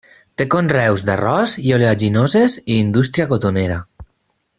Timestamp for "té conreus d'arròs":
0.41-1.53